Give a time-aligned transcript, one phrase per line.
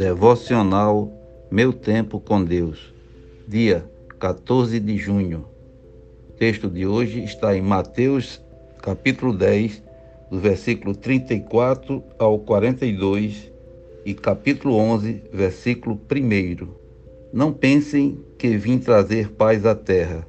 [0.00, 1.12] Devocional
[1.50, 2.90] Meu Tempo com Deus,
[3.46, 3.84] dia
[4.18, 5.44] 14 de junho.
[6.26, 8.42] O texto de hoje está em Mateus,
[8.80, 9.82] capítulo 10,
[10.30, 13.52] do versículo 34 ao 42
[14.02, 16.68] e capítulo 11, versículo 1.
[17.30, 20.26] Não pensem que vim trazer paz à terra.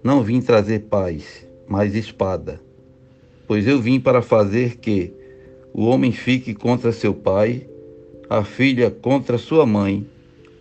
[0.00, 2.60] Não vim trazer paz, mas espada.
[3.48, 5.12] Pois eu vim para fazer que
[5.74, 7.66] o homem fique contra seu pai,
[8.34, 10.06] a filha contra sua mãe,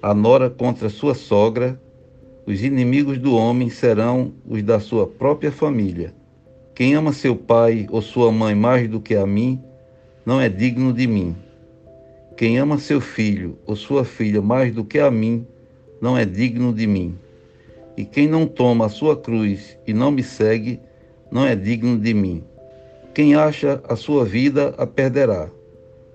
[0.01, 1.79] a nora contra sua sogra,
[2.45, 6.13] os inimigos do homem serão os da sua própria família.
[6.75, 9.57] Quem ama seu pai ou sua mãe mais do que a mim,
[10.25, 11.33] não é digno de mim.
[12.35, 15.47] Quem ama seu filho ou sua filha mais do que a mim,
[16.01, 17.17] não é digno de mim.
[17.95, 20.77] E quem não toma a sua cruz e não me segue,
[21.31, 22.43] não é digno de mim.
[23.13, 25.49] Quem acha a sua vida a perderá,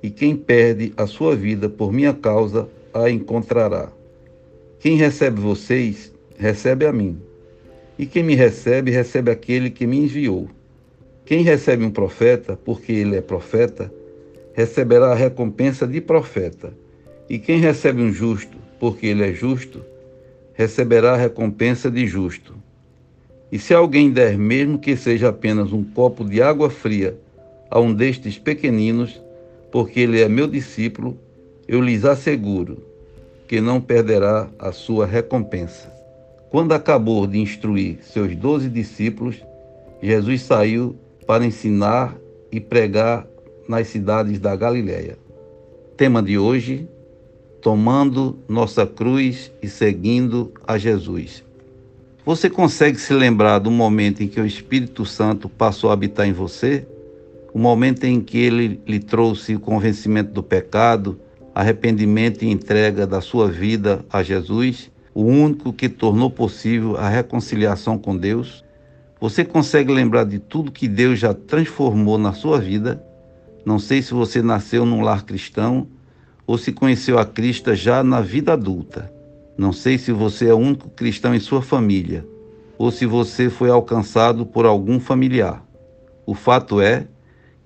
[0.02, 3.90] e quem perde a sua vida por minha causa a encontrará.
[4.78, 7.18] Quem recebe vocês, recebe a mim.
[7.98, 10.48] E quem me recebe, recebe aquele que me enviou.
[11.24, 13.92] Quem recebe um profeta, porque ele é profeta,
[14.54, 16.72] receberá a recompensa de profeta.
[17.28, 19.82] E quem recebe um justo, porque ele é justo,
[20.54, 22.54] receberá a recompensa de justo.
[23.50, 27.16] E se alguém der, mesmo que seja apenas um copo de água fria,
[27.70, 29.20] a um destes pequeninos,
[29.70, 31.18] porque ele é meu discípulo,
[31.66, 32.78] eu lhes asseguro
[33.46, 35.92] que não perderá a sua recompensa.
[36.50, 39.36] Quando acabou de instruir seus doze discípulos,
[40.02, 42.16] Jesus saiu para ensinar
[42.50, 43.26] e pregar
[43.68, 45.18] nas cidades da Galiléia.
[45.96, 46.88] Tema de hoje:
[47.60, 51.44] tomando nossa cruz e seguindo a Jesus.
[52.24, 56.32] Você consegue se lembrar do momento em que o Espírito Santo passou a habitar em
[56.32, 56.86] você?
[57.56, 61.18] O momento em que ele lhe trouxe o convencimento do pecado,
[61.54, 67.96] arrependimento e entrega da sua vida a Jesus, o único que tornou possível a reconciliação
[67.96, 68.62] com Deus?
[69.18, 73.02] Você consegue lembrar de tudo que Deus já transformou na sua vida?
[73.64, 75.86] Não sei se você nasceu num lar cristão
[76.46, 79.10] ou se conheceu a Cristo já na vida adulta.
[79.56, 82.22] Não sei se você é o único cristão em sua família
[82.76, 85.64] ou se você foi alcançado por algum familiar.
[86.26, 87.06] O fato é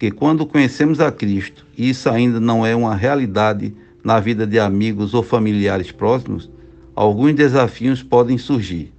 [0.00, 4.58] que quando conhecemos a Cristo, e isso ainda não é uma realidade na vida de
[4.58, 6.48] amigos ou familiares próximos,
[6.96, 8.94] alguns desafios podem surgir.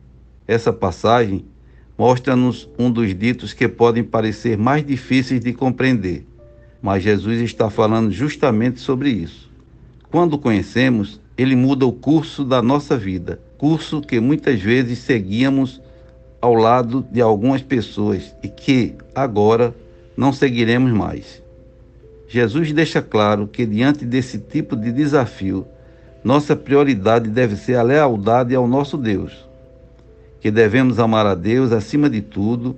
[0.47, 1.43] Essa passagem
[1.97, 6.23] mostra-nos um dos ditos que podem parecer mais difíceis de compreender,
[6.79, 9.49] mas Jesus está falando justamente sobre isso.
[10.11, 15.81] Quando conhecemos, ele muda o curso da nossa vida, curso que muitas vezes seguíamos
[16.39, 19.73] ao lado de algumas pessoas e que agora
[20.15, 21.41] não seguiremos mais.
[22.27, 25.65] Jesus deixa claro que, diante desse tipo de desafio,
[26.23, 29.47] nossa prioridade deve ser a lealdade ao nosso Deus,
[30.39, 32.77] que devemos amar a Deus acima de tudo,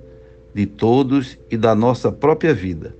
[0.52, 2.94] de todos e da nossa própria vida.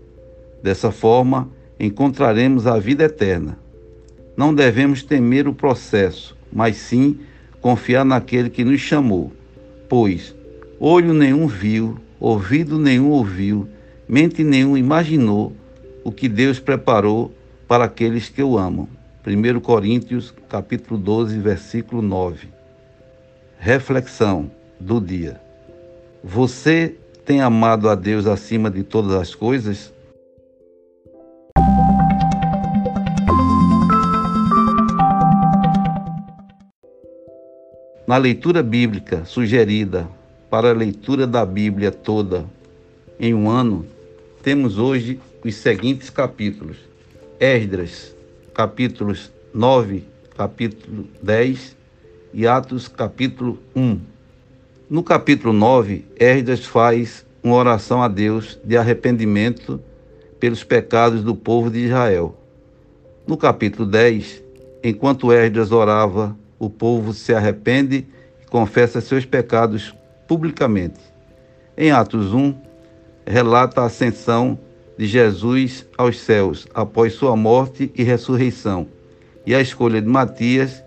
[0.63, 3.59] Dessa forma, encontraremos a vida eterna
[4.37, 7.19] não devemos temer o processo, mas sim
[7.61, 9.33] confiar naquele que nos chamou.
[9.89, 10.35] Pois
[10.81, 13.69] olho nenhum viu, ouvido nenhum ouviu,
[14.09, 15.53] mente nenhum imaginou
[16.03, 17.33] o que Deus preparou
[17.67, 18.89] para aqueles que o amam.
[19.27, 22.49] 1 Coríntios, capítulo 12, versículo 9.
[23.59, 25.41] Reflexão do dia.
[26.23, 26.95] Você
[27.25, 29.95] tem amado a Deus acima de todas as coisas?
[38.07, 40.07] Na leitura bíblica sugerida
[40.51, 42.45] para a leitura da Bíblia toda
[43.19, 43.87] em um ano,
[44.43, 46.77] temos hoje os seguintes capítulos:
[47.39, 48.15] Esdras,
[48.55, 50.05] capítulos 9,
[50.37, 51.77] capítulo 10
[52.33, 54.01] e Atos, capítulo 1.
[54.91, 59.81] No capítulo 9, Esdras faz uma oração a Deus de arrependimento
[60.41, 62.37] pelos pecados do povo de Israel.
[63.27, 64.43] No capítulo 10,
[64.83, 68.07] enquanto Esdras orava o povo se arrepende
[68.43, 69.95] e confessa seus pecados
[70.27, 71.01] publicamente.
[71.77, 72.55] Em Atos 1,
[73.27, 74.59] relata a ascensão
[74.97, 78.87] de Jesus aos céus após sua morte e ressurreição,
[79.47, 80.83] e a escolha de Matias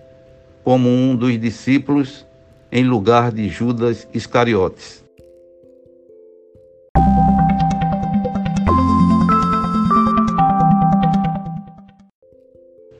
[0.63, 2.25] como um dos discípulos
[2.71, 5.03] em lugar de Judas Iscariotes.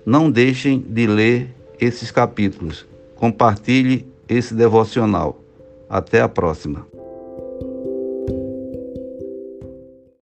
[0.06, 2.86] Não deixem de ler esses capítulos.
[3.16, 5.42] Compartilhe esse devocional.
[5.90, 6.88] Até a próxima.